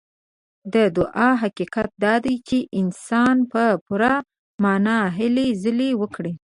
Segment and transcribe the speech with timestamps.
[0.73, 4.15] د دعا حقيقت دا دی چې انسان په پوره
[4.63, 6.33] معنا هلې ځلې وکړي.